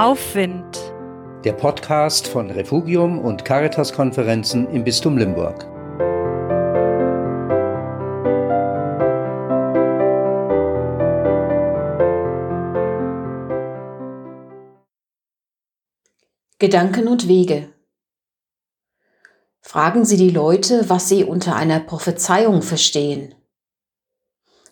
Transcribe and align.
Aufwind. 0.00 0.80
Der 1.44 1.52
Podcast 1.52 2.26
von 2.26 2.50
Refugium 2.50 3.18
und 3.18 3.44
Caritas-Konferenzen 3.44 4.66
im 4.70 4.82
Bistum 4.82 5.18
Limburg. 5.18 5.66
Gedanken 16.58 17.06
und 17.06 17.28
Wege. 17.28 17.68
Fragen 19.60 20.06
Sie 20.06 20.16
die 20.16 20.30
Leute, 20.30 20.88
was 20.88 21.10
sie 21.10 21.24
unter 21.24 21.56
einer 21.56 21.78
Prophezeiung 21.78 22.62
verstehen. 22.62 23.34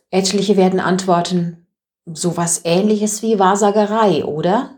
Etliche 0.08 0.56
werden 0.56 0.80
antworten, 0.80 1.66
sowas 2.06 2.62
ähnliches 2.64 3.20
wie 3.20 3.38
Wahrsagerei, 3.38 4.24
oder? 4.24 4.77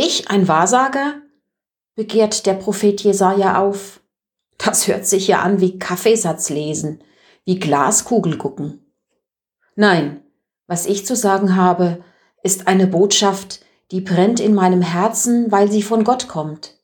Ich, 0.00 0.30
ein 0.30 0.46
Wahrsager? 0.46 1.20
begehrt 1.96 2.46
der 2.46 2.54
Prophet 2.54 3.02
Jesaja 3.02 3.60
auf. 3.60 4.00
Das 4.56 4.86
hört 4.86 5.04
sich 5.04 5.26
ja 5.26 5.40
an 5.42 5.60
wie 5.60 5.80
Kaffeesatz 5.80 6.50
lesen, 6.50 7.02
wie 7.44 7.58
Glaskugel 7.58 8.38
gucken. 8.38 8.94
Nein, 9.74 10.22
was 10.68 10.86
ich 10.86 11.04
zu 11.04 11.16
sagen 11.16 11.56
habe, 11.56 12.04
ist 12.44 12.68
eine 12.68 12.86
Botschaft, 12.86 13.64
die 13.90 14.00
brennt 14.00 14.38
in 14.38 14.54
meinem 14.54 14.82
Herzen, 14.82 15.50
weil 15.50 15.68
sie 15.68 15.82
von 15.82 16.04
Gott 16.04 16.28
kommt. 16.28 16.78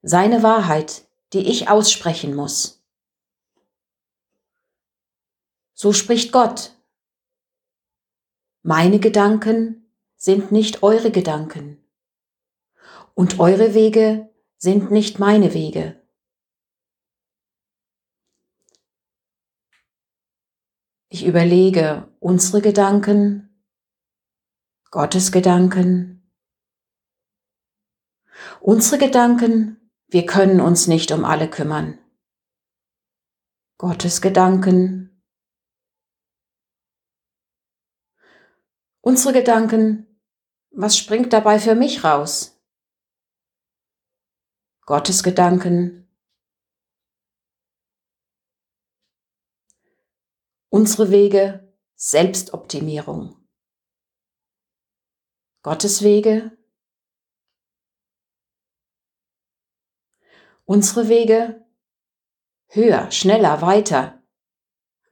Seine 0.00 0.42
Wahrheit, 0.42 1.04
die 1.34 1.46
ich 1.46 1.68
aussprechen 1.68 2.34
muss. 2.34 2.82
So 5.74 5.92
spricht 5.92 6.32
Gott. 6.32 6.72
Meine 8.62 8.98
Gedanken 8.98 9.90
sind 10.16 10.52
nicht 10.52 10.82
eure 10.82 11.10
Gedanken 11.10 11.76
und 13.14 13.38
eure 13.38 13.74
Wege 13.74 14.30
sind 14.58 14.90
nicht 14.90 15.18
meine 15.18 15.54
Wege. 15.54 16.00
Ich 21.08 21.26
überlege 21.26 22.08
unsere 22.20 22.62
Gedanken, 22.62 23.64
Gottes 24.90 25.32
Gedanken. 25.32 26.30
Unsere 28.60 28.98
Gedanken, 28.98 29.90
wir 30.08 30.26
können 30.26 30.60
uns 30.60 30.86
nicht 30.86 31.10
um 31.10 31.24
alle 31.24 31.50
kümmern. 31.50 31.98
Gottes 33.78 34.20
Gedanken. 34.20 35.22
Unsere 39.00 39.32
Gedanken, 39.32 40.20
was 40.70 40.96
springt 40.96 41.32
dabei 41.32 41.58
für 41.58 41.74
mich 41.74 42.04
raus? 42.04 42.59
Gottes 44.90 45.22
Gedanken, 45.22 46.12
unsere 50.68 51.12
Wege 51.12 51.72
Selbstoptimierung, 51.94 53.36
Gottes 55.62 56.02
Wege, 56.02 56.58
unsere 60.64 61.08
Wege 61.08 61.64
höher, 62.66 63.12
schneller, 63.12 63.62
weiter, 63.62 64.20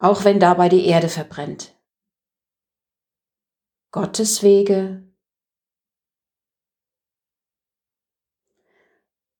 auch 0.01 0.25
wenn 0.25 0.41
dabei 0.41 0.69
die 0.69 0.87
Erde 0.87 1.09
verbrennt. 1.09 1.81
Gottes 3.93 4.43
Wege 4.43 5.08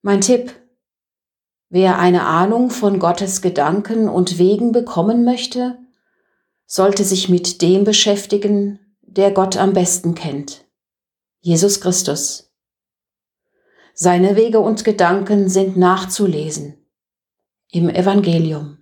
Mein 0.09 0.23
Tipp. 0.23 0.55
Wer 1.69 1.99
eine 1.99 2.25
Ahnung 2.25 2.71
von 2.71 2.99
Gottes 2.99 3.43
Gedanken 3.43 4.09
und 4.09 4.39
Wegen 4.39 4.73
bekommen 4.73 5.23
möchte, 5.23 5.77
sollte 6.65 7.05
sich 7.05 7.29
mit 7.29 7.61
dem 7.61 7.85
beschäftigen, 7.85 8.79
der 9.03 9.33
Gott 9.33 9.59
am 9.59 9.75
besten 9.75 10.15
kennt. 10.15 10.65
Jesus 11.41 11.83
Christus. 11.83 12.55
Seine 13.93 14.35
Wege 14.35 14.61
und 14.61 14.83
Gedanken 14.83 15.51
sind 15.51 15.77
nachzulesen 15.77 16.87
im 17.71 17.91
Evangelium. 17.91 18.78